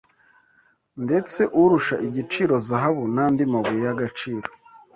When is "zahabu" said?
2.67-3.03